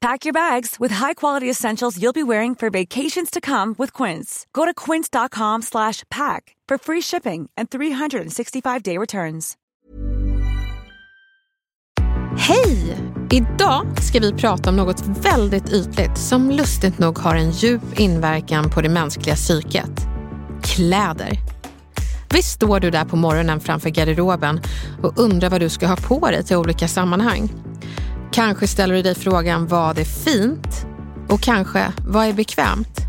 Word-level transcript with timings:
Pack 0.00 0.24
your 0.24 0.32
bags 0.32 0.76
with 0.80 0.94
high-quality 0.94 1.50
essentials 1.50 1.98
you'll 1.98 2.14
be 2.14 2.22
wearing 2.22 2.54
for 2.54 2.70
vacations 2.70 3.30
to 3.30 3.40
come 3.40 3.74
with 3.78 3.92
Quince. 3.92 4.46
Go 4.52 4.64
to 4.64 4.72
quince.com 4.72 5.62
slash 5.62 6.04
pack 6.10 6.56
for 6.68 6.78
free 6.78 7.02
shipping 7.02 7.50
and 7.56 7.68
365-day 7.70 8.98
returns. 8.98 9.56
Hej! 12.36 12.96
Idag 13.30 14.02
ska 14.02 14.20
vi 14.20 14.32
prata 14.32 14.70
om 14.70 14.76
något 14.76 15.02
väldigt 15.06 15.72
ytligt 15.72 16.18
som 16.18 16.50
lustigt 16.50 16.98
nog 16.98 17.18
har 17.18 17.34
en 17.34 17.50
djup 17.50 18.00
inverkan 18.00 18.70
på 18.70 18.80
det 18.80 18.88
mänskliga 18.88 19.34
psyket. 19.34 20.00
Kläder. 20.62 21.38
Visst 22.34 22.50
står 22.50 22.80
du 22.80 22.90
där 22.90 23.04
på 23.04 23.16
morgonen 23.16 23.60
framför 23.60 23.90
garderoben 23.90 24.60
och 25.02 25.18
undrar 25.18 25.50
vad 25.50 25.60
du 25.60 25.68
ska 25.68 25.86
ha 25.86 25.96
på 25.96 26.30
dig 26.30 26.44
till 26.44 26.56
olika 26.56 26.88
sammanhang. 26.88 27.50
Kanske 28.32 28.66
ställer 28.66 28.94
du 28.94 29.02
dig 29.02 29.14
frågan 29.14 29.66
vad 29.66 29.98
är 29.98 30.04
fint? 30.04 30.86
Och 31.28 31.40
kanske 31.40 31.92
vad 32.06 32.26
är 32.26 32.32
bekvämt? 32.32 33.00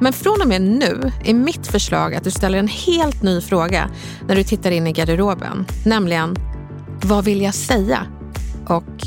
Men 0.00 0.12
från 0.12 0.40
och 0.40 0.48
med 0.48 0.62
nu 0.62 1.12
är 1.24 1.34
mitt 1.34 1.66
förslag 1.66 2.14
att 2.14 2.24
du 2.24 2.30
ställer 2.30 2.58
en 2.58 2.68
helt 2.68 3.22
ny 3.22 3.40
fråga 3.40 3.90
när 4.28 4.36
du 4.36 4.44
tittar 4.44 4.70
in 4.70 4.86
i 4.86 4.92
garderoben. 4.92 5.66
Nämligen, 5.84 6.36
vad 7.02 7.24
vill 7.24 7.42
jag 7.42 7.54
säga? 7.54 8.06
Och 8.66 9.06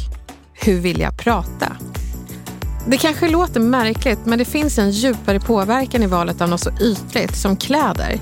hur 0.54 0.80
vill 0.80 1.00
jag 1.00 1.18
prata? 1.18 1.68
Det 2.88 2.98
kanske 2.98 3.30
låter 3.30 3.60
märkligt, 3.60 4.20
men 4.26 4.40
det 4.40 4.46
finns 4.46 4.78
en 4.78 4.92
djupare 4.92 5.40
påverkan 5.40 6.04
i 6.04 6.08
valet 6.08 6.42
av 6.42 6.50
något 6.50 6.62
så 6.62 6.72
ytligt 6.82 7.38
som 7.38 7.56
kläder. 7.56 8.20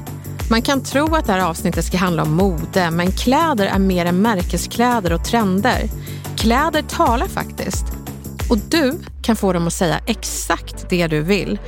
Man 0.50 0.62
kan 0.62 0.84
tro 0.84 1.16
att 1.16 1.26
det 1.26 1.34
här 1.34 1.50
avsnittet 1.50 1.86
ska 1.86 1.98
handla 1.98 2.24
om 2.24 2.36
mode, 2.36 2.92
men 2.92 3.12
kläder 3.12 3.66
är 3.66 3.80
mer 3.80 4.06
än 4.06 4.22
märkeskläder 4.22 5.14
och 5.14 5.24
trender. 5.26 5.90
Kläder 6.40 6.82
talar 6.82 7.28
faktiskt. 7.28 7.86
Och 8.50 8.58
du 8.58 9.00
kan 9.22 9.36
få 9.36 9.54
dem 9.54 9.68
att 9.68 9.74
säga 9.74 10.00
exakt 10.06 10.90
det 10.90 11.08
du 11.08 11.22
vill 11.22 11.60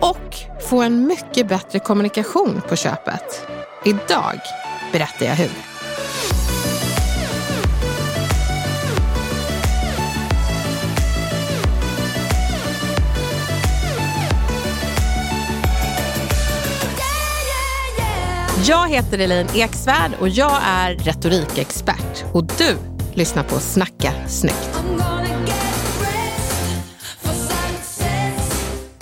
och 0.00 0.36
få 0.68 0.82
en 0.82 1.06
mycket 1.06 1.48
bättre 1.48 1.78
kommunikation 1.78 2.60
på 2.68 2.76
köpet. 2.76 3.46
Idag 3.84 4.40
berättar 4.92 5.26
jag 5.26 5.34
hur. 5.34 5.50
Jag 18.68 18.88
heter 18.88 19.18
Elaine 19.18 19.48
Eksvärd 19.54 20.10
och 20.20 20.28
jag 20.28 20.58
är 20.64 20.94
retorikexpert. 20.94 22.24
Och 22.32 22.44
du 22.44 22.76
Lyssna 23.20 23.42
på 23.42 23.60
Snacka 23.60 24.12
snyggt. 24.28 24.82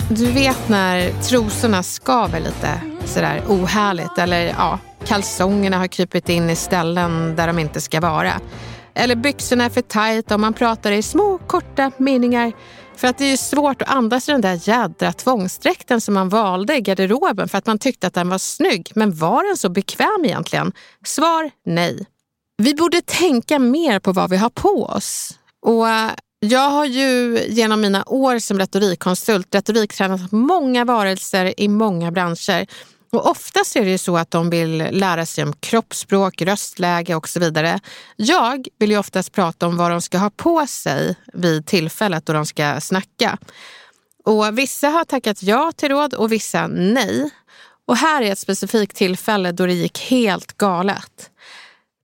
Du 0.09 0.31
vet 0.31 0.69
när 0.69 1.21
trosorna 1.21 1.83
skaver 1.83 2.39
lite 2.39 2.81
sådär 3.05 3.43
ohärligt 3.47 4.17
eller 4.17 4.45
ja, 4.47 4.79
kalsongerna 5.05 5.77
har 5.77 5.87
krypit 5.87 6.29
in 6.29 6.49
i 6.49 6.55
ställen 6.55 7.35
där 7.35 7.47
de 7.47 7.59
inte 7.59 7.81
ska 7.81 7.99
vara. 7.99 8.33
Eller 8.93 9.15
byxorna 9.15 9.65
är 9.65 9.69
för 9.69 9.81
tajta 9.81 10.33
och 10.33 10.39
man 10.39 10.53
pratar 10.53 10.91
i 10.91 11.01
små 11.01 11.37
korta 11.37 11.91
meningar. 11.97 12.51
För 12.95 13.07
att 13.07 13.17
det 13.17 13.25
är 13.25 13.37
svårt 13.37 13.81
att 13.81 13.89
andas 13.89 14.29
i 14.29 14.31
den 14.31 14.41
där 14.41 14.69
jädra 14.69 15.13
tvångsdräkten 15.13 16.01
som 16.01 16.13
man 16.13 16.29
valde 16.29 16.77
i 16.77 16.81
garderoben 16.81 17.49
för 17.49 17.57
att 17.57 17.65
man 17.65 17.79
tyckte 17.79 18.07
att 18.07 18.13
den 18.13 18.29
var 18.29 18.37
snygg. 18.37 18.91
Men 18.95 19.15
var 19.15 19.47
den 19.47 19.57
så 19.57 19.69
bekväm 19.69 20.25
egentligen? 20.25 20.71
Svar 21.05 21.51
nej. 21.65 22.05
Vi 22.61 22.75
borde 22.75 23.01
tänka 23.01 23.59
mer 23.59 23.99
på 23.99 24.11
vad 24.11 24.29
vi 24.29 24.37
har 24.37 24.49
på 24.49 24.85
oss. 24.85 25.39
Och 25.61 25.89
eh, 25.89 26.11
jag 26.39 26.69
har 26.69 26.85
ju 26.85 27.39
genom 27.47 27.81
mina 27.81 28.03
år 28.07 28.39
som 28.39 28.59
retorikkonsult 28.59 29.55
retoriktränat 29.55 30.31
många 30.31 30.85
varelser 30.85 31.59
i 31.59 31.67
många 31.67 32.11
branscher. 32.11 32.67
Och 33.11 33.29
oftast 33.29 33.75
är 33.75 33.85
det 33.85 33.91
ju 33.91 33.97
så 33.97 34.17
att 34.17 34.31
de 34.31 34.49
vill 34.49 34.77
lära 34.91 35.25
sig 35.25 35.43
om 35.43 35.53
kroppsspråk, 35.53 36.41
röstläge 36.41 37.15
och 37.15 37.29
så 37.29 37.39
vidare. 37.39 37.79
Jag 38.15 38.67
vill 38.79 38.91
ju 38.91 38.97
oftast 38.97 39.31
prata 39.31 39.67
om 39.67 39.77
vad 39.77 39.91
de 39.91 40.01
ska 40.01 40.17
ha 40.17 40.29
på 40.29 40.67
sig 40.67 41.15
vid 41.33 41.65
tillfället 41.65 42.25
då 42.25 42.33
de 42.33 42.45
ska 42.45 42.81
snacka. 42.81 43.37
Och 44.25 44.57
vissa 44.57 44.89
har 44.89 45.05
tackat 45.05 45.43
ja 45.43 45.71
till 45.75 45.89
råd 45.89 46.13
och 46.13 46.31
vissa 46.31 46.67
nej. 46.67 47.29
Och 47.85 47.97
här 47.97 48.21
är 48.21 48.31
ett 48.31 48.39
specifikt 48.39 48.95
tillfälle 48.95 49.51
då 49.51 49.65
det 49.65 49.73
gick 49.73 49.99
helt 49.99 50.57
galet. 50.57 51.28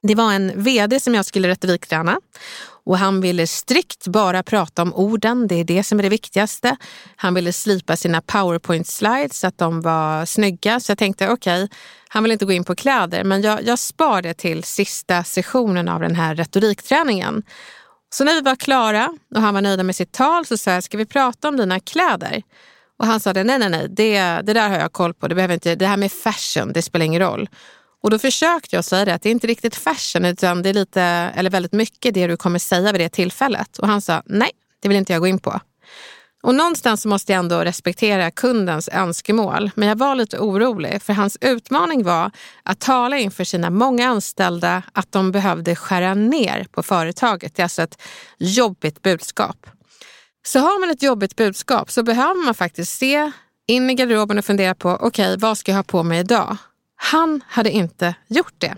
Det 0.07 0.15
var 0.15 0.33
en 0.33 0.63
vd 0.63 0.99
som 0.99 1.15
jag 1.15 1.25
skulle 1.25 1.47
retorikträna 1.47 2.19
och 2.85 2.97
han 2.97 3.21
ville 3.21 3.47
strikt 3.47 4.07
bara 4.07 4.43
prata 4.43 4.81
om 4.81 4.93
orden, 4.93 5.47
det 5.47 5.55
är 5.55 5.63
det 5.63 5.83
som 5.83 5.99
är 5.99 6.03
det 6.03 6.09
viktigaste. 6.09 6.77
Han 7.15 7.33
ville 7.33 7.53
slipa 7.53 7.95
sina 7.95 8.21
powerpoint 8.21 8.87
slides 8.87 9.39
så 9.39 9.47
att 9.47 9.57
de 9.57 9.81
var 9.81 10.25
snygga. 10.25 10.79
Så 10.79 10.91
jag 10.91 10.97
tänkte 10.97 11.29
okej, 11.29 11.63
okay, 11.63 11.77
han 12.09 12.23
vill 12.23 12.31
inte 12.31 12.45
gå 12.45 12.51
in 12.51 12.63
på 12.63 12.75
kläder 12.75 13.23
men 13.23 13.41
jag, 13.41 13.63
jag 13.63 13.79
spar 13.79 14.21
det 14.21 14.33
till 14.33 14.63
sista 14.63 15.23
sessionen 15.23 15.87
av 15.87 15.99
den 15.99 16.15
här 16.15 16.35
retorikträningen. 16.35 17.43
Så 18.09 18.23
när 18.23 18.33
vi 18.33 18.41
var 18.41 18.55
klara 18.55 19.09
och 19.35 19.41
han 19.41 19.53
var 19.53 19.61
nöjd 19.61 19.85
med 19.85 19.95
sitt 19.95 20.11
tal 20.11 20.45
så 20.45 20.57
sa 20.57 20.71
jag, 20.71 20.83
ska 20.83 20.97
vi 20.97 21.05
prata 21.05 21.47
om 21.47 21.57
dina 21.57 21.79
kläder? 21.79 22.43
Och 22.99 23.05
han 23.05 23.19
sa, 23.19 23.33
nej, 23.33 23.43
nej, 23.45 23.69
nej, 23.69 23.87
det, 23.89 24.19
det 24.19 24.53
där 24.53 24.69
har 24.69 24.79
jag 24.79 24.93
koll 24.93 25.13
på. 25.13 25.27
Det, 25.27 25.35
behöver 25.35 25.53
inte, 25.53 25.75
det 25.75 25.87
här 25.87 25.97
med 25.97 26.11
fashion, 26.11 26.73
det 26.73 26.81
spelar 26.81 27.05
ingen 27.05 27.21
roll. 27.21 27.49
Och 28.05 28.11
då 28.11 28.19
försökte 28.19 28.75
jag 28.75 28.85
säga 28.85 29.05
det, 29.05 29.13
att 29.13 29.21
det 29.21 29.29
är 29.29 29.31
inte 29.31 29.47
riktigt 29.47 29.75
fashion 29.75 30.25
utan 30.25 30.61
det 30.61 30.69
är 30.69 30.73
lite, 30.73 31.01
eller 31.01 31.49
väldigt 31.49 31.71
mycket 31.71 32.13
det 32.13 32.27
du 32.27 32.37
kommer 32.37 32.59
säga 32.59 32.91
vid 32.91 33.01
det 33.01 33.09
tillfället. 33.09 33.77
Och 33.77 33.87
han 33.87 34.01
sa, 34.01 34.23
nej, 34.25 34.51
det 34.81 34.87
vill 34.87 34.97
inte 34.97 35.13
jag 35.13 35.19
gå 35.19 35.27
in 35.27 35.39
på. 35.39 35.59
Och 36.43 36.55
någonstans 36.55 37.05
måste 37.05 37.31
jag 37.31 37.39
ändå 37.39 37.59
respektera 37.59 38.31
kundens 38.31 38.89
önskemål. 38.89 39.71
Men 39.75 39.89
jag 39.89 39.95
var 39.95 40.15
lite 40.15 40.39
orolig 40.39 41.01
för 41.01 41.13
hans 41.13 41.37
utmaning 41.41 42.03
var 42.03 42.31
att 42.63 42.79
tala 42.79 43.17
inför 43.17 43.43
sina 43.43 43.69
många 43.69 44.07
anställda 44.07 44.83
att 44.93 45.11
de 45.11 45.31
behövde 45.31 45.75
skära 45.75 46.13
ner 46.13 46.67
på 46.71 46.83
företaget. 46.83 47.55
Det 47.55 47.61
är 47.61 47.65
alltså 47.65 47.81
ett 47.81 48.01
jobbigt 48.37 49.01
budskap. 49.01 49.67
Så 50.45 50.59
har 50.59 50.79
man 50.79 50.89
ett 50.89 51.03
jobbigt 51.03 51.35
budskap 51.35 51.91
så 51.91 52.03
behöver 52.03 52.45
man 52.45 52.53
faktiskt 52.53 52.97
se 52.97 53.31
in 53.67 53.89
i 53.89 53.93
garderoben 53.93 54.37
och 54.37 54.45
fundera 54.45 54.75
på, 54.75 54.89
okej, 54.89 55.07
okay, 55.07 55.37
vad 55.37 55.57
ska 55.57 55.71
jag 55.71 55.77
ha 55.77 55.83
på 55.83 56.03
mig 56.03 56.19
idag? 56.19 56.57
Han 56.95 57.43
hade 57.47 57.71
inte 57.71 58.15
gjort 58.27 58.55
det. 58.57 58.75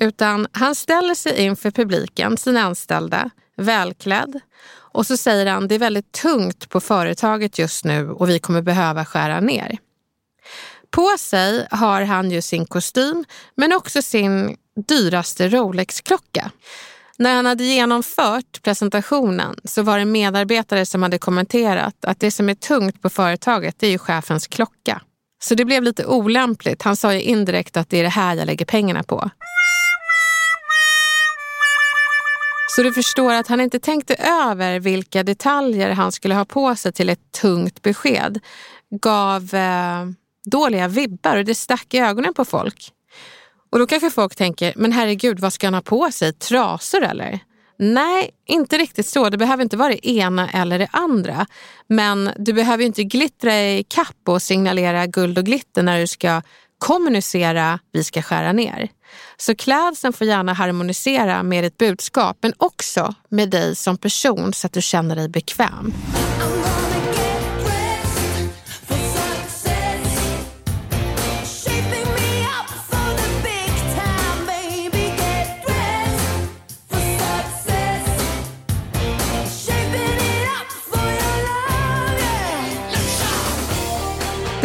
Utan 0.00 0.46
han 0.52 0.74
ställer 0.74 1.14
sig 1.14 1.42
inför 1.42 1.70
publiken, 1.70 2.36
sina 2.36 2.62
anställda, 2.62 3.30
välklädd. 3.56 4.40
Och 4.70 5.06
så 5.06 5.16
säger 5.16 5.46
han, 5.46 5.68
det 5.68 5.74
är 5.74 5.78
väldigt 5.78 6.12
tungt 6.12 6.68
på 6.68 6.80
företaget 6.80 7.58
just 7.58 7.84
nu 7.84 8.10
och 8.10 8.28
vi 8.28 8.38
kommer 8.38 8.62
behöva 8.62 9.04
skära 9.04 9.40
ner. 9.40 9.78
På 10.90 11.16
sig 11.18 11.66
har 11.70 12.02
han 12.02 12.30
ju 12.30 12.42
sin 12.42 12.66
kostym, 12.66 13.24
men 13.54 13.72
också 13.72 14.02
sin 14.02 14.56
dyraste 14.88 15.48
Rolex-klocka. 15.48 16.50
När 17.18 17.34
han 17.34 17.46
hade 17.46 17.64
genomfört 17.64 18.62
presentationen 18.62 19.56
så 19.64 19.82
var 19.82 19.98
det 19.98 20.04
medarbetare 20.04 20.86
som 20.86 21.02
hade 21.02 21.18
kommenterat 21.18 22.04
att 22.04 22.20
det 22.20 22.30
som 22.30 22.48
är 22.48 22.54
tungt 22.54 23.02
på 23.02 23.10
företaget 23.10 23.74
det 23.78 23.86
är 23.86 23.90
ju 23.90 23.98
chefens 23.98 24.46
klocka. 24.46 25.02
Så 25.42 25.54
det 25.54 25.64
blev 25.64 25.82
lite 25.82 26.06
olämpligt. 26.06 26.82
Han 26.82 26.96
sa 26.96 27.14
ju 27.14 27.20
indirekt 27.20 27.76
att 27.76 27.90
det 27.90 27.98
är 27.98 28.02
det 28.02 28.08
här 28.08 28.36
jag 28.36 28.46
lägger 28.46 28.64
pengarna 28.64 29.02
på. 29.02 29.30
Så 32.70 32.82
du 32.82 32.92
förstår 32.92 33.32
att 33.32 33.46
han 33.46 33.60
inte 33.60 33.80
tänkte 33.80 34.14
över 34.14 34.80
vilka 34.80 35.22
detaljer 35.22 35.90
han 35.90 36.12
skulle 36.12 36.34
ha 36.34 36.44
på 36.44 36.76
sig 36.76 36.92
till 36.92 37.08
ett 37.08 37.32
tungt 37.40 37.82
besked. 37.82 38.38
Gav 39.00 39.54
eh, 39.54 40.06
dåliga 40.44 40.88
vibbar 40.88 41.36
och 41.36 41.44
det 41.44 41.54
stack 41.54 41.94
i 41.94 41.98
ögonen 41.98 42.34
på 42.34 42.44
folk. 42.44 42.92
Och 43.70 43.78
då 43.78 43.86
kanske 43.86 44.10
folk 44.10 44.36
tänker, 44.36 44.72
men 44.76 44.92
herregud, 44.92 45.40
vad 45.40 45.52
ska 45.52 45.66
han 45.66 45.74
ha 45.74 45.80
på 45.80 46.10
sig? 46.12 46.32
Trasor 46.32 47.02
eller? 47.02 47.40
Nej, 47.78 48.30
inte 48.46 48.78
riktigt 48.78 49.06
så. 49.06 49.30
Det 49.30 49.38
behöver 49.38 49.62
inte 49.62 49.76
vara 49.76 49.88
det 49.88 50.08
ena 50.08 50.50
eller 50.50 50.78
det 50.78 50.88
andra. 50.92 51.46
Men 51.86 52.30
du 52.36 52.52
behöver 52.52 52.84
inte 52.84 53.04
glittra 53.04 53.60
i 53.60 53.84
kapp 53.88 54.28
och 54.28 54.42
signalera 54.42 55.06
guld 55.06 55.38
och 55.38 55.44
glitter 55.44 55.82
när 55.82 56.00
du 56.00 56.06
ska 56.06 56.42
kommunicera 56.78 57.78
vi 57.92 58.04
ska 58.04 58.22
skära 58.22 58.52
ner. 58.52 58.88
Så 59.36 59.54
klädseln 59.54 60.12
får 60.12 60.26
gärna 60.26 60.52
harmonisera 60.52 61.42
med 61.42 61.64
ditt 61.64 61.78
budskap 61.78 62.38
men 62.40 62.52
också 62.56 63.14
med 63.28 63.50
dig 63.50 63.76
som 63.76 63.98
person 63.98 64.52
så 64.52 64.66
att 64.66 64.72
du 64.72 64.82
känner 64.82 65.16
dig 65.16 65.28
bekväm. 65.28 65.94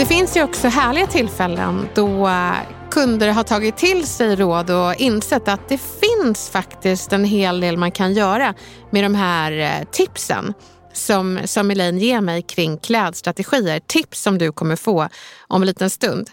Det 0.04 0.08
finns 0.08 0.38
ju 0.38 0.44
också 0.44 0.68
härliga 0.68 1.08
tillfällen 1.08 1.90
då 1.96 2.28
eh, 2.28 2.54
kunder 2.92 3.28
har 3.32 3.44
tagit 3.44 3.78
till 3.78 4.08
sig 4.08 4.36
råd 4.36 4.70
och 4.70 4.96
insett 4.96 5.48
att 5.48 5.70
det 5.70 5.78
finns 5.78 6.50
faktiskt 6.50 7.14
en 7.14 7.26
hel 7.26 7.60
del 7.60 7.78
man 7.78 7.92
kan 7.92 8.14
göra 8.14 8.54
med 8.92 9.04
de 9.04 9.16
här 9.16 9.52
eh, 9.52 9.88
tipsen 9.92 10.54
som, 10.94 11.40
som 11.46 11.72
Elaine 11.72 12.00
ger 12.00 12.22
mig 12.22 12.42
kring 12.42 12.78
klädstrategier. 12.78 13.80
Tips 13.80 14.22
som 14.22 14.38
du 14.38 14.52
kommer 14.52 14.76
få 14.76 15.10
om 15.48 15.62
en 15.62 15.66
liten 15.66 15.90
stund. 15.90 16.30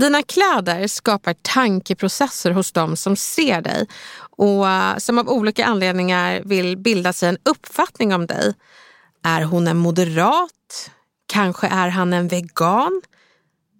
Dina 0.00 0.22
kläder 0.22 0.86
skapar 0.86 1.34
tankeprocesser 1.42 2.50
hos 2.50 2.72
dem 2.72 2.96
som 2.96 3.16
ser 3.16 3.60
dig 3.60 3.86
och 4.36 4.68
eh, 4.68 4.96
som 4.96 5.18
av 5.18 5.28
olika 5.28 5.64
anledningar 5.64 6.42
vill 6.44 6.76
bilda 6.76 7.12
sig 7.12 7.28
en 7.28 7.38
uppfattning 7.44 8.14
om 8.14 8.26
dig. 8.26 8.54
Är 9.24 9.42
hon 9.42 9.68
en 9.68 9.76
moderat? 9.76 10.90
Kanske 11.30 11.66
är 11.66 11.88
han 11.88 12.12
en 12.12 12.28
vegan? 12.28 13.02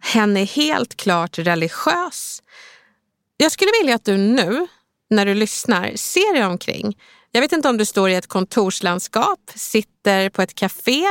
Hen 0.02 0.36
är 0.36 0.46
helt 0.46 0.96
klart 0.96 1.38
religiös. 1.38 2.42
Jag 3.36 3.52
skulle 3.52 3.70
vilja 3.80 3.94
att 3.94 4.04
du 4.04 4.16
nu, 4.16 4.66
när 5.10 5.26
du 5.26 5.34
lyssnar, 5.34 5.96
ser 5.96 6.34
dig 6.34 6.44
omkring. 6.44 6.98
Jag 7.32 7.40
vet 7.40 7.52
inte 7.52 7.68
om 7.68 7.76
du 7.76 7.84
står 7.84 8.10
i 8.10 8.14
ett 8.14 8.26
kontorslandskap, 8.26 9.38
sitter 9.54 10.30
på 10.30 10.42
ett 10.42 10.54
café, 10.54 11.04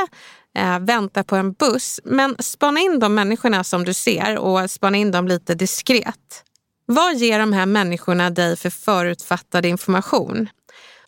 eh, 0.56 0.78
väntar 0.78 1.22
på 1.22 1.36
en 1.36 1.52
buss. 1.52 2.00
Men 2.04 2.36
spana 2.38 2.80
in 2.80 2.98
de 2.98 3.14
människorna 3.14 3.64
som 3.64 3.84
du 3.84 3.94
ser 3.94 4.38
och 4.38 4.70
spana 4.70 4.96
in 4.96 5.10
dem 5.10 5.28
lite 5.28 5.54
diskret. 5.54 6.44
Vad 6.86 7.16
ger 7.16 7.38
de 7.38 7.52
här 7.52 7.66
människorna 7.66 8.30
dig 8.30 8.56
för 8.56 8.70
förutfattad 8.70 9.66
information? 9.66 10.48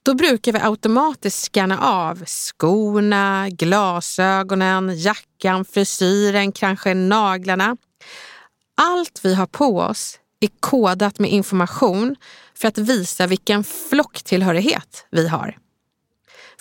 Då 0.05 0.15
brukar 0.15 0.53
vi 0.53 0.59
automatiskt 0.59 1.43
scanna 1.43 1.79
av 1.81 2.25
skorna, 2.27 3.49
glasögonen, 3.51 4.99
jackan, 4.99 5.65
frisyren, 5.65 6.53
kanske 6.53 6.95
naglarna. 6.95 7.77
Allt 8.77 9.21
vi 9.23 9.35
har 9.35 9.47
på 9.47 9.79
oss 9.79 10.19
är 10.41 10.49
kodat 10.61 11.19
med 11.19 11.31
information 11.31 12.17
för 12.55 12.69
att 12.69 12.79
visa 12.79 13.27
vilken 13.27 13.65
flocktillhörighet 13.65 15.07
vi 15.11 15.29
har. 15.29 15.57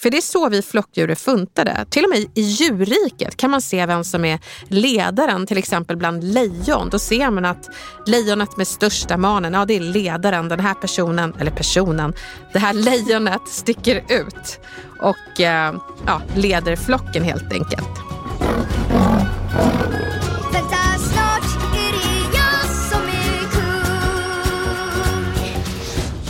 För 0.01 0.09
det 0.09 0.17
är 0.17 0.21
så 0.21 0.49
vi 0.49 0.61
flockdjur 0.61 1.09
är 1.09 1.15
funtade. 1.15 1.85
Till 1.89 2.03
och 2.03 2.09
med 2.09 2.19
i 2.19 2.41
djurriket 2.41 3.37
kan 3.37 3.51
man 3.51 3.61
se 3.61 3.85
vem 3.85 4.03
som 4.03 4.25
är 4.25 4.39
ledaren, 4.67 5.45
till 5.45 5.57
exempel 5.57 5.97
bland 5.97 6.23
lejon. 6.23 6.89
Då 6.89 6.99
ser 6.99 7.31
man 7.31 7.45
att 7.45 7.69
lejonet 8.05 8.57
med 8.57 8.67
största 8.67 9.17
manen, 9.17 9.53
ja 9.53 9.65
det 9.65 9.75
är 9.75 9.79
ledaren. 9.79 10.49
Den 10.49 10.59
här 10.59 10.73
personen, 10.73 11.33
eller 11.39 11.51
personen, 11.51 12.13
det 12.53 12.59
här 12.59 12.73
lejonet 12.73 13.41
sticker 13.47 13.95
ut 13.95 14.59
och 14.99 15.41
eh, 15.41 15.73
ja, 16.05 16.21
leder 16.35 16.75
flocken 16.75 17.23
helt 17.23 17.53
enkelt. 17.53 17.89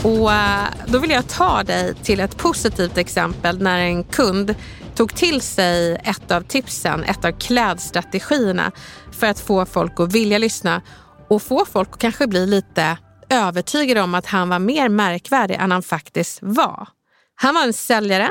Och 0.03 0.33
eh, 0.33 0.67
då 0.87 0.99
vill 0.99 1.09
jag 1.09 1.27
ta 1.27 1.63
dig 1.63 1.95
till 1.95 2.19
ett 2.19 2.37
positivt 2.37 2.97
exempel 2.97 3.61
när 3.61 3.79
en 3.79 4.03
kund 4.03 4.55
tog 4.95 5.15
till 5.15 5.41
sig 5.41 6.01
ett 6.03 6.31
av 6.31 6.41
tipsen, 6.41 7.03
ett 7.03 7.25
av 7.25 7.31
klädstrategierna 7.31 8.71
för 9.11 9.27
att 9.27 9.39
få 9.39 9.65
folk 9.65 9.99
att 9.99 10.13
vilja 10.13 10.37
lyssna 10.37 10.81
och 11.27 11.41
få 11.41 11.65
folk 11.65 11.89
att 11.91 11.99
kanske 11.99 12.27
bli 12.27 12.47
lite 12.47 12.97
övertygade 13.29 14.01
om 14.01 14.15
att 14.15 14.25
han 14.25 14.49
var 14.49 14.59
mer 14.59 14.89
märkvärdig 14.89 15.55
än 15.55 15.71
han 15.71 15.83
faktiskt 15.83 16.39
var. 16.41 16.87
Han 17.35 17.55
var 17.55 17.63
en 17.63 17.73
säljare 17.73 18.29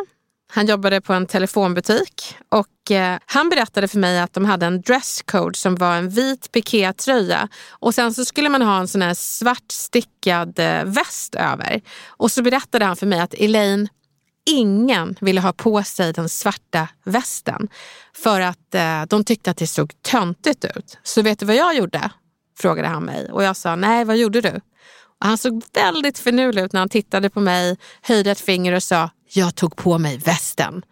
han 0.52 0.66
jobbade 0.66 1.00
på 1.00 1.12
en 1.12 1.26
telefonbutik 1.26 2.36
och 2.48 2.90
eh, 2.90 3.18
han 3.26 3.48
berättade 3.48 3.88
för 3.88 3.98
mig 3.98 4.20
att 4.20 4.32
de 4.32 4.44
hade 4.44 4.66
en 4.66 4.80
dresscode 4.80 5.58
som 5.58 5.74
var 5.74 5.96
en 5.96 6.08
vit 6.08 6.52
pikétröja 6.52 7.48
och 7.70 7.94
sen 7.94 8.14
så 8.14 8.24
skulle 8.24 8.48
man 8.48 8.62
ha 8.62 8.78
en 8.80 8.88
sån 8.88 9.02
här 9.02 9.14
svart 9.14 9.72
stickad 9.72 10.58
eh, 10.58 10.84
väst 10.84 11.34
över. 11.34 11.80
Och 12.06 12.32
så 12.32 12.42
berättade 12.42 12.84
han 12.84 12.96
för 12.96 13.06
mig 13.06 13.20
att 13.20 13.34
Elaine, 13.34 13.88
ingen 14.46 15.16
ville 15.20 15.40
ha 15.40 15.52
på 15.52 15.82
sig 15.82 16.12
den 16.12 16.28
svarta 16.28 16.88
västen 17.04 17.68
för 18.16 18.40
att 18.40 18.74
eh, 18.74 19.02
de 19.08 19.24
tyckte 19.24 19.50
att 19.50 19.56
det 19.56 19.66
såg 19.66 20.02
töntigt 20.02 20.64
ut. 20.64 20.98
Så 21.02 21.22
vet 21.22 21.38
du 21.38 21.46
vad 21.46 21.56
jag 21.56 21.76
gjorde? 21.76 22.10
Frågade 22.58 22.88
han 22.88 23.04
mig 23.04 23.30
och 23.32 23.44
jag 23.44 23.56
sa 23.56 23.76
nej, 23.76 24.04
vad 24.04 24.16
gjorde 24.16 24.40
du? 24.40 24.60
Och 25.20 25.26
han 25.26 25.38
såg 25.38 25.62
väldigt 25.74 26.18
finurlig 26.18 26.62
ut 26.62 26.72
när 26.72 26.80
han 26.80 26.88
tittade 26.88 27.30
på 27.30 27.40
mig, 27.40 27.76
höjde 28.02 28.30
ett 28.30 28.40
finger 28.40 28.72
och 28.72 28.82
sa 28.82 29.10
jag 29.32 29.54
tog 29.54 29.76
på 29.76 29.98
mig 29.98 30.18
västen. 30.18 30.82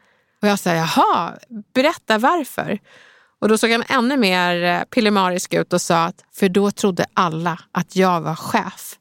Och 0.43 0.49
jag 0.49 0.59
sa, 0.59 0.75
jaha, 0.75 1.39
berätta 1.75 2.19
varför. 2.19 2.79
Och 3.41 3.49
då 3.49 3.59
såg 3.59 3.71
han 3.71 3.85
ännu 3.89 4.17
mer 4.17 4.65
eh, 4.65 4.85
pillemarisk 4.85 5.55
ut 5.55 5.73
och 5.73 5.81
sa 5.81 6.05
att 6.05 6.25
för 6.35 6.49
då 6.49 6.71
trodde 6.71 7.07
alla 7.15 7.59
att 7.73 7.97
jag 7.97 8.21
var 8.21 8.35
chef. 8.35 8.95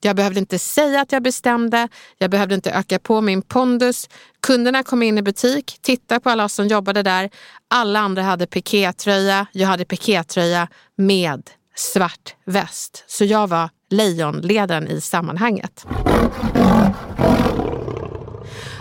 Jag 0.00 0.16
behövde 0.16 0.40
inte 0.40 0.58
säga 0.58 1.00
att 1.00 1.12
jag 1.12 1.22
bestämde, 1.22 1.88
jag 2.18 2.30
behövde 2.30 2.54
inte 2.54 2.70
öka 2.70 2.98
på 2.98 3.20
min 3.20 3.42
pondus. 3.42 4.08
Kunderna 4.42 4.82
kom 4.82 5.02
in 5.02 5.18
i 5.18 5.22
butik, 5.22 5.78
tittade 5.82 6.20
på 6.20 6.30
alla 6.30 6.48
som 6.48 6.66
jobbade 6.66 7.02
där. 7.02 7.30
Alla 7.70 8.00
andra 8.00 8.22
hade 8.22 8.46
pikétröja, 8.46 9.46
jag 9.52 9.68
hade 9.68 9.84
pikétröja 9.84 10.68
med 10.96 11.50
svart 11.76 12.34
väst. 12.46 13.04
Så 13.06 13.24
jag 13.24 13.46
var 13.46 13.70
lejonledaren 13.90 14.88
i 14.88 15.00
sammanhanget. 15.00 15.86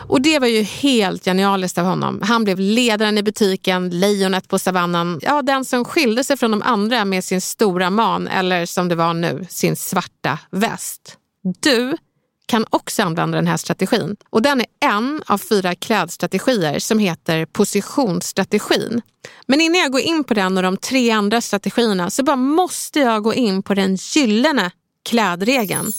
Och 0.07 0.21
det 0.21 0.39
var 0.39 0.47
ju 0.47 0.61
helt 0.61 1.25
genialiskt 1.25 1.77
av 1.77 1.85
honom. 1.85 2.19
Han 2.23 2.43
blev 2.43 2.59
ledaren 2.59 3.17
i 3.17 3.23
butiken, 3.23 3.89
lejonet 3.89 4.47
på 4.47 4.59
savannen. 4.59 5.19
Ja, 5.21 5.41
den 5.41 5.65
som 5.65 5.85
skilde 5.85 6.23
sig 6.23 6.37
från 6.37 6.51
de 6.51 6.61
andra 6.61 7.05
med 7.05 7.23
sin 7.23 7.41
stora 7.41 7.89
man 7.89 8.27
eller 8.27 8.65
som 8.65 8.87
det 8.87 8.95
var 8.95 9.13
nu, 9.13 9.45
sin 9.49 9.75
svarta 9.75 10.39
väst. 10.51 11.17
Du 11.61 11.97
kan 12.45 12.65
också 12.69 13.03
använda 13.03 13.35
den 13.35 13.47
här 13.47 13.57
strategin. 13.57 14.15
Och 14.29 14.41
den 14.41 14.61
är 14.61 14.67
en 14.79 15.23
av 15.25 15.37
fyra 15.37 15.75
klädstrategier 15.75 16.79
som 16.79 16.99
heter 16.99 17.45
positionsstrategin. 17.45 19.01
Men 19.47 19.61
innan 19.61 19.81
jag 19.81 19.91
går 19.91 20.01
in 20.01 20.23
på 20.23 20.33
den 20.33 20.57
och 20.57 20.63
de 20.63 20.77
tre 20.77 21.11
andra 21.11 21.41
strategierna 21.41 22.09
så 22.09 22.23
bara 22.23 22.35
måste 22.35 22.99
jag 22.99 23.23
gå 23.23 23.33
in 23.33 23.63
på 23.63 23.73
den 23.73 23.95
gyllene 23.95 24.71
klädregeln. 25.09 25.91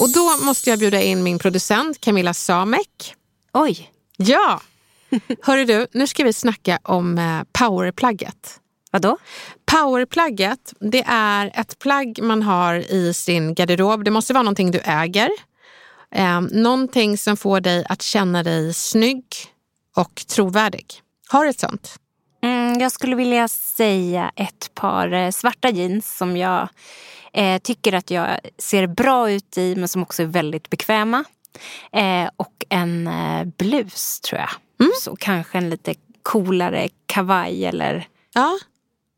Och 0.00 0.12
då 0.12 0.36
måste 0.44 0.70
jag 0.70 0.78
bjuda 0.78 1.02
in 1.02 1.22
min 1.22 1.38
producent 1.38 2.00
Camilla 2.00 2.34
Samek. 2.34 3.14
Oj! 3.52 3.90
Ja! 4.16 4.60
Hörru 5.42 5.64
du, 5.64 5.86
nu 5.92 6.06
ska 6.06 6.24
vi 6.24 6.32
snacka 6.32 6.78
om 6.82 7.18
eh, 7.18 7.40
powerplagget. 7.52 8.60
Vadå? 8.90 9.18
Powerplagget, 9.66 10.74
det 10.80 11.04
är 11.06 11.50
ett 11.54 11.78
plagg 11.78 12.18
man 12.22 12.42
har 12.42 12.74
i 12.74 13.14
sin 13.14 13.54
garderob. 13.54 14.04
Det 14.04 14.10
måste 14.10 14.32
vara 14.32 14.42
någonting 14.42 14.70
du 14.70 14.80
äger. 14.84 15.30
Eh, 16.14 16.40
någonting 16.40 17.18
som 17.18 17.36
får 17.36 17.60
dig 17.60 17.84
att 17.88 18.02
känna 18.02 18.42
dig 18.42 18.74
snygg 18.74 19.24
och 19.96 20.22
trovärdig. 20.28 20.86
Har 21.28 21.44
du 21.44 21.50
ett 21.50 21.60
sånt? 21.60 21.98
Mm, 22.42 22.80
jag 22.80 22.92
skulle 22.92 23.16
vilja 23.16 23.48
säga 23.48 24.32
ett 24.36 24.70
par 24.74 25.12
eh, 25.12 25.30
svarta 25.30 25.70
jeans 25.70 26.16
som 26.16 26.36
jag 26.36 26.68
eh, 27.32 27.58
tycker 27.58 27.92
att 27.92 28.10
jag 28.10 28.38
ser 28.58 28.86
bra 28.86 29.30
ut 29.30 29.58
i 29.58 29.76
men 29.76 29.88
som 29.88 30.02
också 30.02 30.22
är 30.22 30.26
väldigt 30.26 30.70
bekväma. 30.70 31.24
Eh, 31.92 32.30
och 32.36 32.64
en 32.68 33.06
eh, 33.06 33.44
blus 33.44 34.20
tror 34.20 34.40
jag. 34.40 34.50
Mm. 34.80 34.92
Så 35.00 35.16
kanske 35.16 35.58
en 35.58 35.70
lite 35.70 35.94
coolare 36.22 36.88
kavaj 37.06 37.64
eller... 37.64 38.08
Ja, 38.34 38.58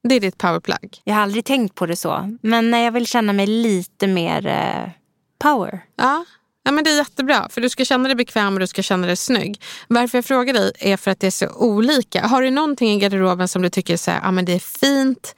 det 0.03 0.15
är 0.15 0.21
ditt 0.21 0.39
powerplug. 0.39 1.01
Jag 1.05 1.15
har 1.15 1.23
aldrig 1.23 1.45
tänkt 1.45 1.75
på 1.75 1.87
det 1.87 1.97
så. 1.97 2.39
Men 2.43 2.73
jag 2.73 2.93
vill 2.93 3.07
känna 3.07 3.33
mig 3.33 3.47
lite 3.47 4.07
mer 4.07 4.47
eh, 4.47 4.91
power. 5.39 5.85
Ja. 5.97 6.25
Ja, 6.63 6.71
men 6.71 6.85
det 6.85 6.91
är 6.91 6.97
jättebra, 6.97 7.49
för 7.51 7.61
du 7.61 7.69
ska 7.69 7.85
känna 7.85 8.09
dig 8.09 8.17
bekväm 8.17 8.55
och 8.55 8.61
du 8.61 8.67
ska 8.67 8.83
känna 8.83 9.07
dig 9.07 9.17
snygg. 9.17 9.63
Varför 9.89 10.19
jag 10.19 10.25
frågar 10.25 10.55
dig 10.55 10.73
är 10.79 10.97
för 10.97 11.11
att 11.11 11.21
det 11.21 11.27
är 11.27 11.31
så 11.31 11.49
olika. 11.49 12.27
Har 12.27 12.43
du 12.43 12.51
någonting 12.51 12.93
i 12.93 12.99
garderoben 12.99 13.49
som 13.49 13.63
du 13.63 13.71
tycker 13.71 13.97
så 13.97 14.11
här, 14.11 14.21
ja, 14.23 14.31
men 14.31 14.45
det 14.45 14.53
är 14.53 14.59
fint 14.59 15.35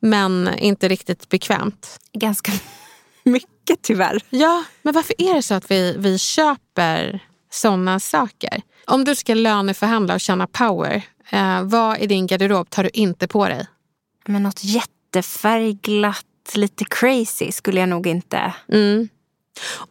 men 0.00 0.58
inte 0.58 0.88
riktigt 0.88 1.28
bekvämt? 1.28 2.00
Ganska 2.12 2.52
mycket 3.22 3.82
tyvärr. 3.82 4.22
Ja, 4.30 4.64
men 4.82 4.94
varför 4.94 5.14
är 5.18 5.34
det 5.34 5.42
så 5.42 5.54
att 5.54 5.70
vi, 5.70 5.96
vi 5.98 6.18
köper 6.18 7.24
sådana 7.50 8.00
saker? 8.00 8.62
Om 8.86 9.04
du 9.04 9.14
ska 9.14 9.34
löneförhandla 9.34 10.14
och 10.14 10.20
tjäna 10.20 10.46
power, 10.46 11.02
eh, 11.30 11.62
vad 11.62 11.98
i 11.98 12.06
din 12.06 12.26
garderob 12.26 12.70
tar 12.70 12.82
du 12.82 12.90
inte 12.92 13.28
på 13.28 13.48
dig? 13.48 13.66
Men 14.26 14.42
något 14.42 14.64
jättefärgglatt, 14.64 16.26
lite 16.54 16.84
crazy 16.84 17.52
skulle 17.52 17.80
jag 17.80 17.88
nog 17.88 18.06
inte... 18.06 18.54
Mm. 18.72 19.08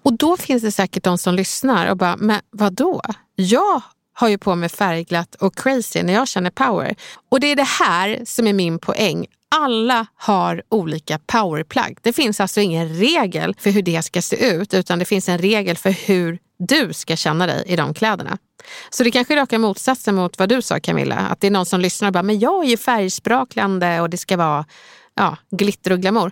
Och 0.04 0.13
då 0.13 0.38
finns 0.38 0.63
det 0.63 0.72
säkert 0.72 1.04
de 1.04 1.18
som 1.18 1.36
lyssnar 1.36 1.92
och 1.92 1.98
bara, 1.98 2.18
men 2.18 2.42
vadå? 2.51 3.01
Jag 3.36 3.82
har 4.13 4.30
ju 4.30 4.38
på 4.38 4.56
mig 4.56 4.70
färgglatt 4.70 5.36
och 5.36 5.56
crazy 5.56 6.04
när 6.04 6.13
jag 6.13 6.28
känner 6.28 6.50
power. 6.50 6.96
Och 7.30 7.39
det 7.39 7.48
är 7.48 7.56
det 7.56 7.68
här 7.68 8.22
som 8.25 8.48
är 8.48 8.54
min 8.54 8.80
poäng. 8.80 9.25
Alla 9.56 10.06
har 10.15 10.63
olika 10.70 11.20
powerplagg. 11.25 11.98
Det 12.01 12.13
finns 12.13 12.39
alltså 12.39 12.62
ingen 12.62 12.89
regel 12.89 13.56
för 13.60 13.70
hur 13.70 13.82
det 13.82 14.01
ska 14.01 14.22
se 14.22 14.56
ut 14.56 14.74
utan 14.74 15.00
det 15.00 15.06
finns 15.06 15.29
en 15.29 15.38
regel 15.38 15.77
för 15.77 15.89
hur 15.89 16.39
du 16.60 16.94
ska 16.94 17.15
känna 17.15 17.48
dig 17.48 17.63
i 17.68 17.75
de 17.75 17.94
kläderna. 17.94 18.38
Så 18.89 19.03
det 19.03 19.12
kanske 19.12 19.34
är 19.34 19.38
raka 19.38 19.60
motsatsen 19.60 20.15
mot 20.15 20.39
vad 20.39 20.50
du 20.50 20.62
sa 20.62 20.79
Camilla. 20.79 21.15
Att 21.15 21.41
det 21.41 21.48
är 21.48 21.51
någon 21.51 21.65
som 21.65 21.82
lyssnar 21.82 22.08
och 22.08 22.13
bara, 22.13 22.24
men 22.24 22.39
jag 22.39 22.65
är 22.65 22.70
ju 22.70 22.77
färgsprakande 22.77 24.00
och 24.01 24.10
det 24.10 24.18
ska 24.18 24.38
vara 24.38 24.65
ja, 25.15 25.38
glitter 25.51 25.91
och 25.91 26.00
glamour. 26.00 26.32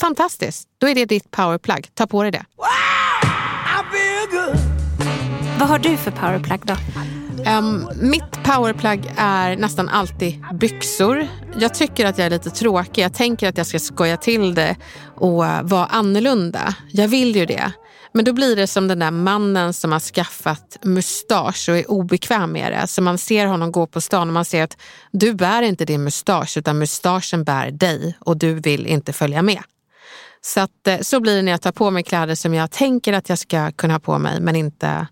Fantastiskt, 0.00 0.68
då 0.78 0.88
är 0.88 0.94
det 0.94 1.04
ditt 1.04 1.30
powerplug. 1.30 1.94
Ta 1.94 2.06
på 2.06 2.22
dig 2.22 2.32
det. 2.32 2.44
Vad 5.58 5.68
har 5.68 5.78
du 5.78 5.96
för 5.96 6.10
powerplug 6.10 6.60
då? 6.64 6.74
Um, 7.46 7.90
mitt 8.00 8.42
powerplug 8.44 9.14
är 9.16 9.56
nästan 9.56 9.88
alltid 9.88 10.44
byxor. 10.54 11.28
Jag 11.60 11.74
tycker 11.74 12.06
att 12.06 12.18
jag 12.18 12.26
är 12.26 12.30
lite 12.30 12.50
tråkig. 12.50 13.02
Jag 13.02 13.14
tänker 13.14 13.48
att 13.48 13.58
jag 13.58 13.66
ska 13.66 13.78
skoja 13.78 14.16
till 14.16 14.54
det 14.54 14.76
och 15.16 15.36
vara 15.62 15.86
annorlunda. 15.86 16.74
Jag 16.88 17.08
vill 17.08 17.36
ju 17.36 17.46
det. 17.46 17.72
Men 18.12 18.24
då 18.24 18.32
blir 18.32 18.56
det 18.56 18.66
som 18.66 18.88
den 18.88 18.98
där 18.98 19.10
mannen 19.10 19.72
som 19.72 19.92
har 19.92 20.00
skaffat 20.00 20.78
mustasch 20.82 21.68
och 21.68 21.78
är 21.78 21.90
obekväm 21.90 22.52
med 22.52 22.72
det. 22.72 22.86
Så 22.86 23.02
man 23.02 23.18
ser 23.18 23.46
honom 23.46 23.72
gå 23.72 23.86
på 23.86 24.00
stan 24.00 24.28
och 24.28 24.34
man 24.34 24.44
ser 24.44 24.62
att 24.62 24.76
du 25.12 25.34
bär 25.34 25.62
inte 25.62 25.84
din 25.84 26.04
mustasch 26.04 26.56
utan 26.56 26.78
mustaschen 26.78 27.44
bär 27.44 27.70
dig 27.70 28.16
och 28.20 28.36
du 28.36 28.54
vill 28.54 28.86
inte 28.86 29.12
följa 29.12 29.42
med. 29.42 29.62
Så, 30.40 30.60
att, 30.60 30.86
eh, 30.86 31.00
så 31.00 31.20
blir 31.20 31.36
det 31.36 31.42
när 31.42 31.52
jag 31.52 31.62
tar 31.62 31.72
på 31.72 31.90
mig 31.90 32.02
kläder 32.02 32.34
som 32.34 32.54
jag 32.54 32.70
tänker 32.70 33.12
att 33.12 33.28
jag 33.28 33.38
ska 33.38 33.72
kunna 33.72 33.94
ha 33.94 34.00
på 34.00 34.18
mig 34.18 34.40
men 34.40 34.56
inte 34.56 35.06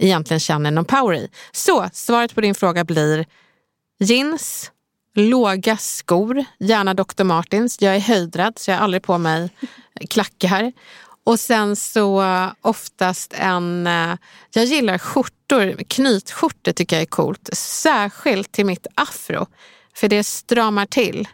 egentligen 0.00 0.40
känner 0.40 0.70
någon 0.70 0.84
power 0.84 1.14
i. 1.14 1.28
Så 1.52 1.90
svaret 1.92 2.34
på 2.34 2.40
din 2.40 2.54
fråga 2.54 2.84
blir 2.84 3.26
jeans, 3.98 4.70
låga 5.14 5.76
skor, 5.76 6.44
gärna 6.58 6.94
Dr. 6.94 7.24
Martens. 7.24 7.80
Jag 7.80 7.96
är 7.96 8.00
höjdrädd 8.00 8.52
så 8.56 8.70
jag 8.70 8.76
har 8.76 8.84
aldrig 8.84 9.02
på 9.02 9.18
mig 9.18 9.50
klackar. 10.10 10.72
Och 11.24 11.40
sen 11.40 11.76
så 11.76 12.24
oftast 12.60 13.34
en, 13.38 13.86
eh, 13.86 14.16
jag 14.54 14.64
gillar 14.64 14.98
skjortor, 14.98 15.76
knytskjortor 15.88 16.72
tycker 16.72 16.96
jag 16.96 17.02
är 17.02 17.06
coolt. 17.06 17.48
Särskilt 17.52 18.52
till 18.52 18.66
mitt 18.66 18.86
afro, 18.94 19.46
för 19.94 20.08
det 20.08 20.24
stramar 20.24 20.86
till. 20.86 21.28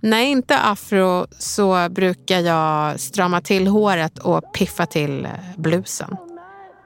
När 0.00 0.18
jag 0.18 0.28
inte 0.28 0.58
afro 0.58 1.26
så 1.38 1.88
brukar 1.88 2.40
jag 2.40 3.00
strama 3.00 3.40
till 3.40 3.66
håret 3.66 4.18
och 4.18 4.52
piffa 4.52 4.86
till 4.86 5.24
eh, 5.24 5.30
blusen. 5.56 6.16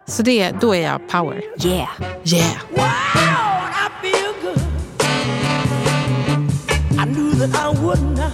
Så 0.06 0.23
det, 0.23 0.52
då 0.61 0.75
är 0.75 0.82
jag 0.82 1.09
power. 1.09 1.42
Yeah. 1.64 1.88
Yeah. 2.25 2.56
Wow, 2.71 2.85
I 3.73 3.88
feel 4.02 4.32
good. 4.42 4.62
I 6.92 7.14
knew 7.14 7.32
that 7.38 7.75
I 7.75 7.80
would 7.82 8.02
not. 8.02 8.32